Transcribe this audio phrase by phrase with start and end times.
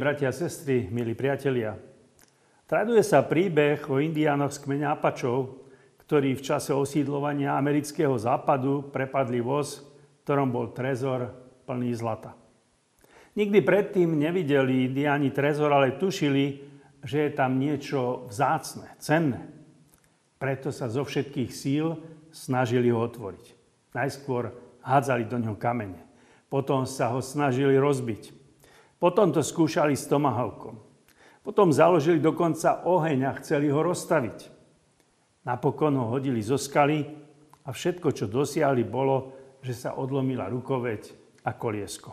[0.00, 1.76] Bratia a sestry, milí priatelia,
[2.64, 5.60] traduje sa príbeh o indiánoch z kmeňa Apačov,
[6.08, 11.28] ktorí v čase osídlovania amerického západu prepadli voz, v ktorom bol trezor
[11.68, 12.32] plný zlata.
[13.36, 16.64] Nikdy predtým nevideli indiáni trezor, ale tušili,
[17.04, 19.52] že je tam niečo vzácne, cenné.
[20.40, 22.00] Preto sa zo všetkých síl
[22.32, 23.52] snažili ho otvoriť.
[23.92, 24.48] Najskôr
[24.80, 26.00] hádzali do ňoho kamene.
[26.48, 28.39] Potom sa ho snažili rozbiť.
[29.00, 30.76] Potom to skúšali s tomahawkom.
[31.40, 34.52] Potom založili dokonca oheň a chceli ho rozstaviť.
[35.48, 37.08] Napokon ho hodili zo skaly
[37.64, 39.32] a všetko, čo dosiahli, bolo,
[39.64, 41.02] že sa odlomila rukoveď
[41.48, 42.12] a koliesko.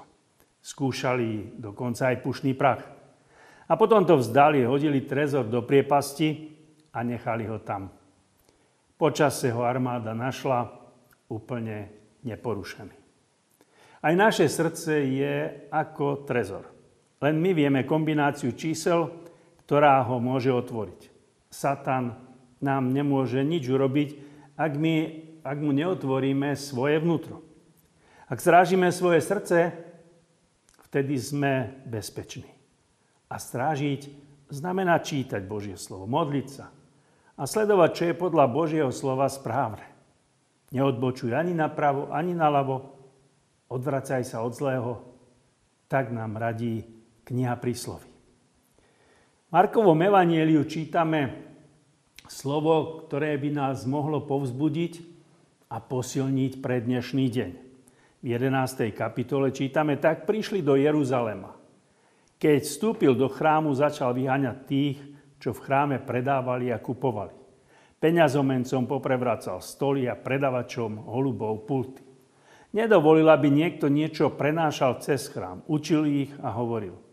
[0.63, 2.88] Skúšali dokonca aj pušný prach.
[3.68, 6.55] A potom to vzdali, hodili trezor do priepasti
[6.96, 7.91] a nechali ho tam.
[8.96, 10.72] Počase ho armáda našla
[11.27, 11.91] úplne
[12.24, 12.96] neporušený.
[14.07, 15.35] Aj naše srdce je
[15.68, 16.76] ako trezor.
[17.18, 19.10] Len my vieme kombináciu čísel,
[19.65, 21.10] ktorá ho môže otvoriť.
[21.49, 22.13] Satan
[22.62, 24.10] nám nemôže nič urobiť,
[24.57, 24.96] ak, my,
[25.41, 27.41] ak mu neotvoríme svoje vnútro.
[28.27, 29.73] Ak zrážime svoje srdce,
[30.90, 32.49] vtedy sme bezpeční.
[33.27, 34.07] A strážiť
[34.51, 36.68] znamená čítať Božie slovo, modliť sa
[37.38, 39.85] a sledovať, čo je podľa Božieho slova správne.
[40.73, 42.98] Neodbočuj ani napravo, ani naľavo,
[43.71, 44.91] odvracaj sa od zlého,
[45.88, 46.96] tak nám radí
[47.27, 48.07] kniha prísloví.
[48.07, 51.43] V Markovom evanieliu čítame
[52.31, 54.93] slovo, ktoré by nás mohlo povzbudiť
[55.67, 57.51] a posilniť pre dnešný deň.
[58.23, 58.91] V 11.
[58.95, 61.55] kapitole čítame, tak prišli do Jeruzalema.
[62.39, 65.00] Keď vstúpil do chrámu, začal vyháňať tých,
[65.38, 67.35] čo v chráme predávali a kupovali.
[67.97, 72.03] Peňazomencom poprevracal stoly a predavačom holubov pulty.
[72.75, 75.66] Nedovolil, aby niekto niečo prenášal cez chrám.
[75.66, 76.99] Učil ich a hovoril–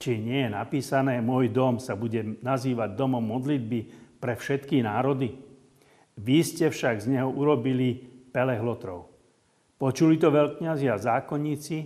[0.00, 3.80] či nie je napísané, môj dom sa bude nazývať domom modlitby
[4.16, 5.36] pre všetky národy?
[6.16, 8.00] Vy ste však z neho urobili
[8.32, 9.12] pelehlotrov.
[9.76, 11.78] Počuli to veľkňazi a zákonníci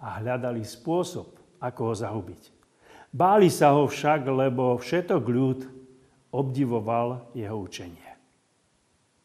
[0.00, 2.42] a hľadali spôsob, ako ho zahubiť.
[3.12, 5.60] Báli sa ho však, lebo všetok ľud
[6.32, 8.08] obdivoval jeho učenie.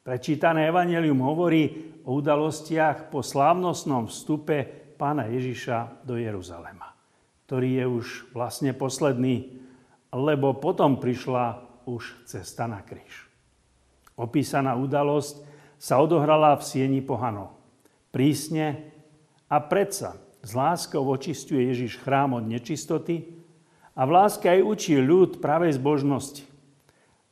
[0.03, 4.67] Prečítané evanelium hovorí o udalostiach po slávnostnom vstupe
[4.99, 6.96] pána Ježiša do Jeruzalema
[7.47, 9.55] ktorý je už vlastne posledný,
[10.11, 13.31] lebo potom prišla už cesta na kríž.
[14.19, 15.47] Opísaná udalosť
[15.79, 17.55] sa odohrala v sieni pohanov.
[18.11, 18.91] Prísne
[19.47, 23.31] a predsa s láskou očistuje Ježiš chrám od nečistoty
[23.95, 26.43] a v láske aj učí ľud pravej zbožnosti.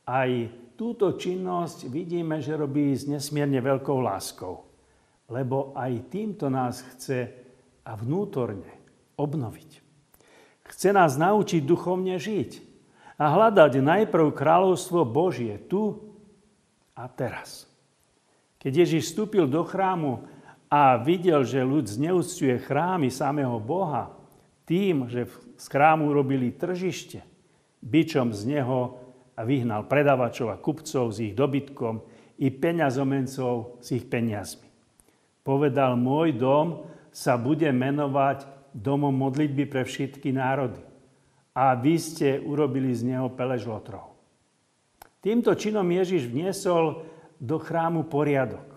[0.07, 0.31] Aj
[0.79, 4.63] túto činnosť vidíme, že robí s nesmierne veľkou láskou,
[5.27, 7.35] lebo aj týmto nás chce
[7.83, 8.71] a vnútorne
[9.19, 9.84] obnoviť.
[10.75, 12.59] Chce nás naučiť duchovne žiť
[13.16, 16.03] a hľadať najprv kráľovstvo Božie tu
[16.91, 17.63] a teraz.
[18.59, 20.28] Keď Ježiš vstúpil do chrámu
[20.68, 24.12] a videl, že ľud zneúctuje chrámy samého Boha
[24.68, 27.24] tým, že z chrámu robili tržište,
[27.80, 29.00] byčom z neho
[29.40, 32.03] a vyhnal predavačov a kupcov s ich dobytkom
[32.44, 34.68] i peňazomencov s ich peniazmi.
[35.40, 36.84] Povedal, môj dom
[37.16, 40.84] sa bude menovať domom modlitby pre všetky národy.
[41.56, 43.63] A vy ste urobili z neho pelež.
[45.24, 47.08] Týmto činom Ježiš vniesol
[47.40, 48.75] do chrámu poriadok.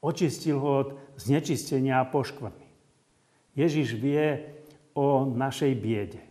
[0.00, 0.88] Očistil ho od
[1.20, 2.64] znečistenia a poškvrny.
[3.52, 4.40] Ježiš vie
[4.96, 6.24] o našej biede,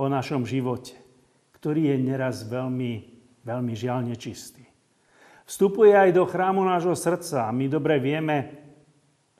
[0.00, 0.96] o našom živote,
[1.60, 2.92] ktorý je neraz veľmi,
[3.44, 4.64] veľmi žiaľ nečistý.
[5.44, 8.36] Vstupuje aj do chrámu nášho srdca a my dobre vieme,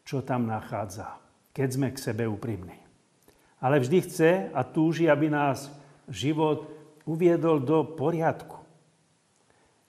[0.05, 1.28] čo tam nachádza
[1.58, 2.78] keď sme k sebe úprimní.
[3.58, 5.74] Ale vždy chce a túži, aby nás
[6.06, 6.70] život
[7.02, 8.62] uviedol do poriadku.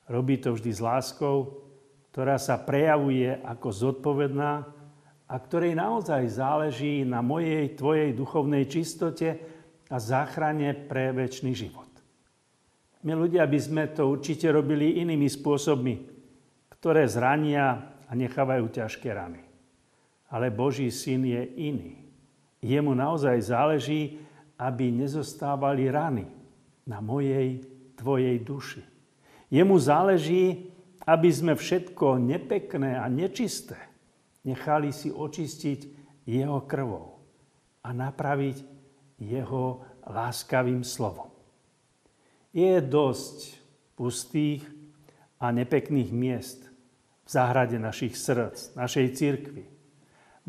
[0.09, 1.61] Robí to vždy s láskou,
[2.09, 4.65] ktorá sa prejavuje ako zodpovedná
[5.29, 9.37] a ktorej naozaj záleží na mojej, tvojej duchovnej čistote
[9.93, 11.85] a záchrane pre väčší život.
[13.05, 15.93] My ľudia by sme to určite robili inými spôsobmi,
[16.73, 19.48] ktoré zrania a nechávajú ťažké rany
[20.29, 22.05] ale Boží syn je iný.
[22.61, 24.21] Jemu naozaj záleží,
[24.59, 26.27] aby nezostávali rany
[26.85, 27.63] na mojej,
[27.95, 28.83] tvojej duši.
[29.49, 30.69] Jemu záleží,
[31.07, 33.89] aby sme všetko nepekné a nečisté
[34.43, 35.79] nechali si očistiť
[36.25, 37.19] jeho krvou
[37.83, 38.57] a napraviť
[39.19, 41.29] jeho láskavým slovom.
[42.55, 43.37] Je dosť
[43.93, 44.65] pustých
[45.39, 46.65] a nepekných miest
[47.23, 49.78] v záhrade našich srdc, našej cirkvi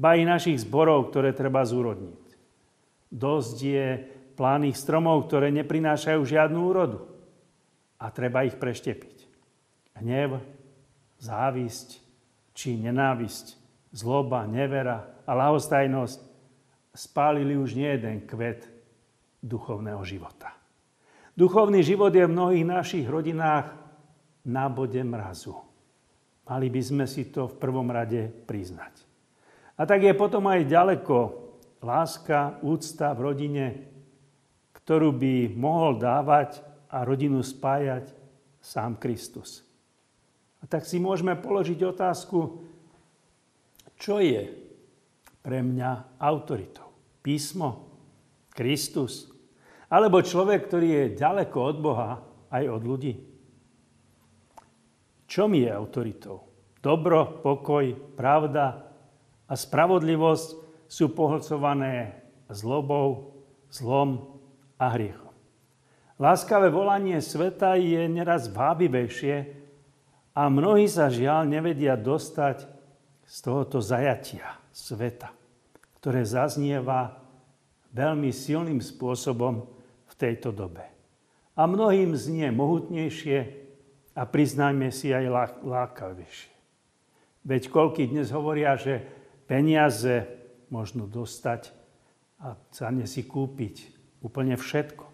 [0.00, 2.24] ba i našich zborov, ktoré treba zúrodniť.
[3.12, 3.86] Dosť je
[4.32, 7.04] plánnych stromov, ktoré neprinášajú žiadnu úrodu.
[8.00, 9.28] A treba ich preštepiť.
[10.00, 10.40] Hnev,
[11.20, 12.00] závisť
[12.56, 13.60] či nenávisť,
[13.92, 16.18] zloba, nevera a lahostajnosť
[16.96, 18.64] spálili už nie jeden kvet
[19.44, 20.56] duchovného života.
[21.36, 23.76] Duchovný život je v mnohých našich rodinách
[24.48, 25.52] na bode mrazu.
[26.48, 29.09] Mali by sme si to v prvom rade priznať.
[29.80, 31.16] A tak je potom aj ďaleko
[31.80, 33.66] láska, úcta v rodine,
[34.76, 36.60] ktorú by mohol dávať
[36.92, 38.12] a rodinu spájať
[38.60, 39.64] sám Kristus.
[40.60, 42.60] A tak si môžeme položiť otázku,
[43.96, 44.52] čo je
[45.40, 46.92] pre mňa autoritou?
[47.24, 47.88] Písmo?
[48.52, 49.32] Kristus?
[49.88, 52.10] Alebo človek, ktorý je ďaleko od Boha
[52.52, 53.14] aj od ľudí?
[55.24, 56.44] Čo mi je autoritou?
[56.84, 58.89] Dobro, pokoj, pravda
[59.50, 60.48] a spravodlivosť
[60.86, 63.34] sú pohlcované zlobou,
[63.74, 64.38] zlom
[64.78, 65.34] a hriechom.
[66.22, 69.50] Láskavé volanie sveta je neraz vábivejšie
[70.38, 72.70] a mnohí sa žiaľ nevedia dostať
[73.26, 75.34] z tohoto zajatia sveta,
[75.98, 77.18] ktoré zaznieva
[77.90, 79.80] veľmi silným spôsobom
[80.20, 80.84] tejto dobe.
[81.56, 83.38] A mnohým znie mohutnejšie
[84.12, 86.52] a priznajme si aj lákavejšie.
[87.40, 89.00] Veď koľky dnes hovoria, že
[89.50, 90.30] peniaze
[90.70, 91.74] možno dostať
[92.38, 93.90] a sa si kúpiť
[94.22, 95.10] úplne všetko.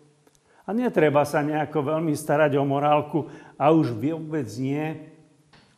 [0.68, 5.08] A netreba sa nejako veľmi starať o morálku a už vôbec nie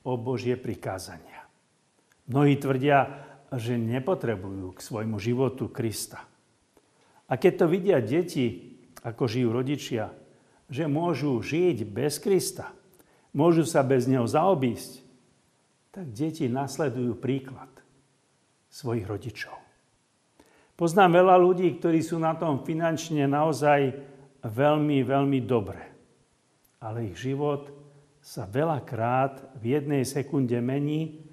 [0.02, 1.46] o Božie prikázania.
[2.26, 3.22] Mnohí tvrdia,
[3.54, 6.26] že nepotrebujú k svojmu životu Krista.
[7.28, 8.76] A keď to vidia deti,
[9.06, 10.10] ako žijú rodičia,
[10.68, 12.72] že môžu žiť bez Krista,
[13.32, 15.04] môžu sa bez Neho zaobísť,
[15.92, 17.77] tak deti nasledujú príklad
[18.68, 19.56] svojich rodičov.
[20.78, 23.98] Poznám veľa ľudí, ktorí sú na tom finančne naozaj
[24.46, 25.82] veľmi, veľmi dobre.
[26.78, 27.74] Ale ich život
[28.22, 31.26] sa veľakrát v jednej sekunde mení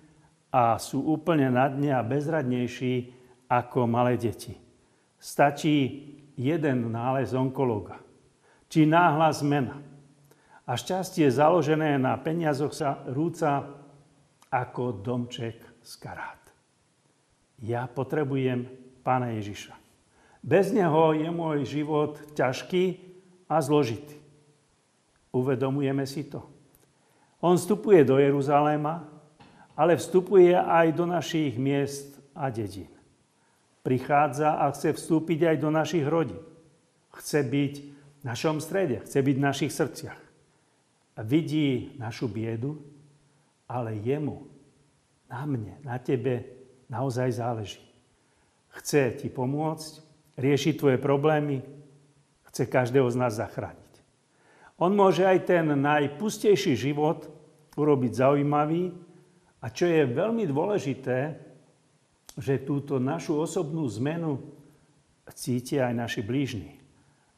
[0.50, 3.14] a sú úplne na dne a bezradnejší
[3.46, 4.58] ako malé deti.
[5.20, 6.02] Stačí
[6.40, 8.02] jeden nález onkologa,
[8.66, 9.78] či náhla zmena.
[10.66, 13.70] A šťastie založené na peniazoch sa rúca
[14.50, 16.45] ako domček z karát.
[17.66, 18.70] Ja potrebujem
[19.02, 19.74] Pána Ježiša.
[20.46, 23.02] Bez Neho je môj život ťažký
[23.50, 24.14] a zložitý.
[25.34, 26.46] Uvedomujeme si to.
[27.42, 29.10] On vstupuje do Jeruzaléma,
[29.74, 32.96] ale vstupuje aj do našich miest a dedín
[33.86, 36.42] prichádza a chce vstúpiť aj do našich rodín.
[37.14, 37.74] Chce byť
[38.18, 40.20] v našom strede, chce byť v našich srdciach.
[41.16, 42.82] A vidí našu biedu,
[43.70, 44.50] ale jemu,
[45.30, 46.55] na mne, na tebe
[46.90, 47.84] naozaj záleží.
[48.76, 50.04] Chce ti pomôcť,
[50.36, 51.64] riešiť tvoje problémy,
[52.52, 53.94] chce každého z nás zachrániť.
[54.76, 57.32] On môže aj ten najpustejší život
[57.80, 58.92] urobiť zaujímavý
[59.64, 61.40] a čo je veľmi dôležité,
[62.36, 64.44] že túto našu osobnú zmenu
[65.32, 66.76] cítia aj naši blížni.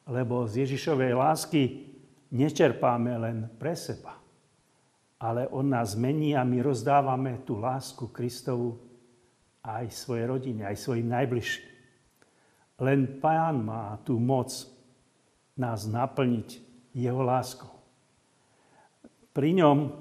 [0.09, 1.93] Lebo z Ježišovej lásky
[2.33, 4.17] nečerpáme len pre seba,
[5.21, 8.86] ale On nás mení a my rozdávame tú lásku Kristovu
[9.67, 11.67] aj svojej rodine, aj svojim najbližším.
[12.79, 14.47] Len Pán má tú moc
[15.59, 16.63] nás naplniť
[16.95, 17.73] Jeho láskou.
[19.35, 19.91] Pri ňom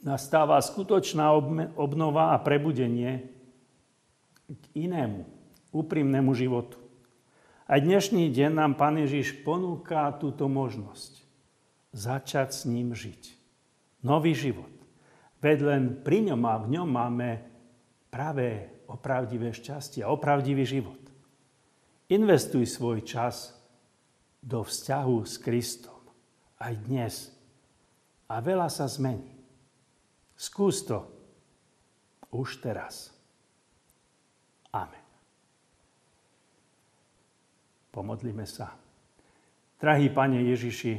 [0.00, 1.30] nastáva skutočná
[1.76, 3.28] obnova a prebudenie,
[4.52, 5.24] k inému,
[5.72, 6.76] úprimnému životu.
[7.68, 11.24] A dnešný deň nám Pán Ježiš ponúka túto možnosť.
[11.92, 13.36] Začať s ním žiť.
[14.04, 14.68] Nový život.
[15.40, 17.51] Veď len pri ňom a v ňom máme
[18.12, 21.00] práve opravdivé šťastie a opravdivý život.
[22.12, 23.56] Investuj svoj čas
[24.44, 25.96] do vzťahu s Kristom
[26.60, 27.14] aj dnes.
[28.28, 29.32] A veľa sa zmení.
[30.36, 31.08] Skús to
[32.28, 33.16] už teraz.
[34.76, 35.00] Amen.
[37.92, 38.76] Pomodlíme sa.
[39.80, 40.94] Drahý Pane Ježiši,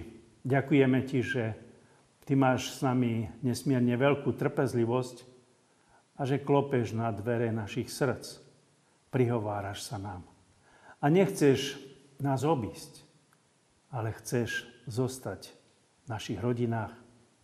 [0.45, 1.43] ďakujeme Ti, že
[2.25, 5.32] Ty máš s nami nesmierne veľkú trpezlivosť
[6.17, 8.41] a že klopeš na dvere našich srdc.
[9.09, 10.25] Prihováraš sa nám.
[11.01, 11.77] A nechceš
[12.21, 13.03] nás obísť,
[13.93, 15.53] ale chceš zostať
[16.05, 16.93] v našich rodinách,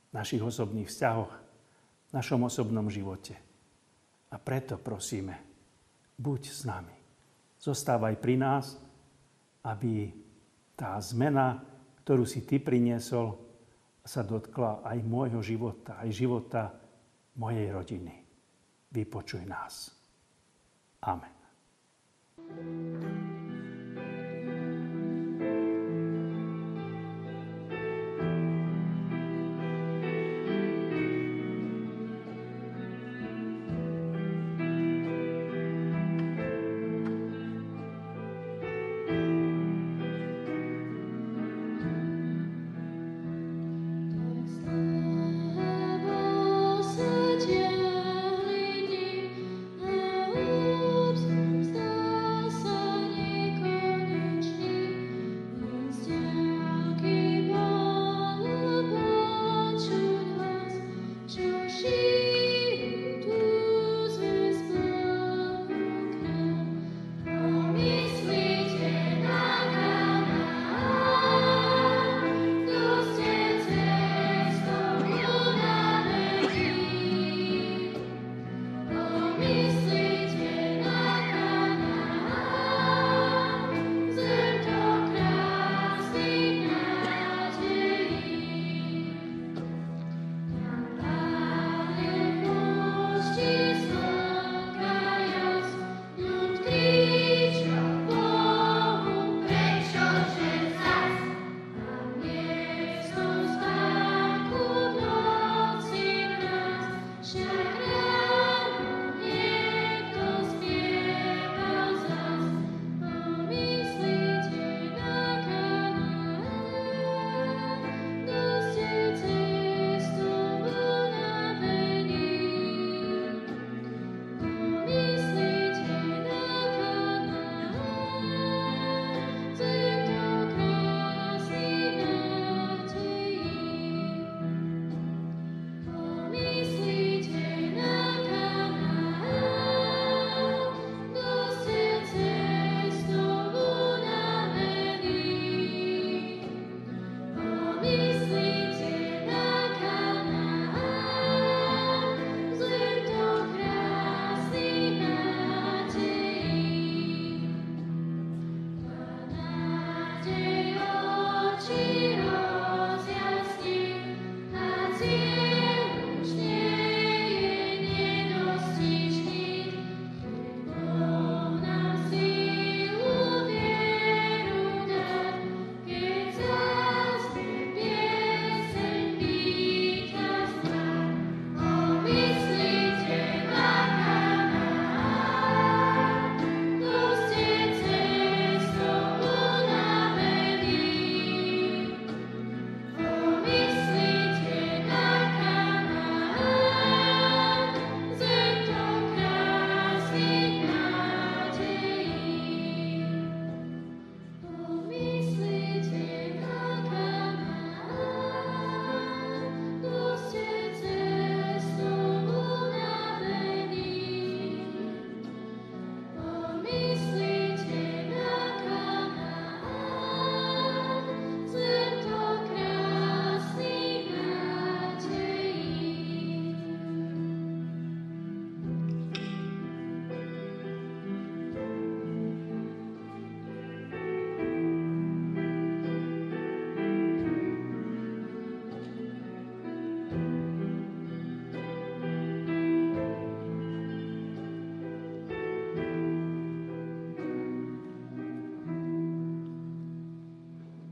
[0.10, 1.34] v našich osobných vzťahoch,
[2.10, 3.38] v našom osobnom živote.
[4.30, 5.38] A preto prosíme,
[6.18, 6.96] buď s nami.
[7.60, 8.78] Zostávaj pri nás,
[9.66, 10.14] aby
[10.80, 11.60] tá zmena,
[12.06, 13.36] ktorú si Ty priniesol,
[14.00, 16.74] sa dotkla aj môjho života, aj života
[17.38, 18.29] mojej rodiny.
[18.92, 19.92] Vypočuj nás.
[21.02, 21.40] Amen.